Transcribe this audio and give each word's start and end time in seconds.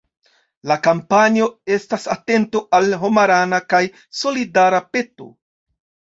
La 0.69 0.75
kampanjo 0.85 1.49
estas 1.75 2.07
atento 2.15 2.61
al 2.77 2.89
homarana 3.03 3.59
kaj 3.75 3.83
solidara 4.21 4.81
peto. 4.97 5.29